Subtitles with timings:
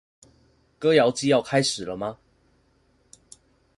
[0.79, 2.17] 歌謠祭要開始了嗎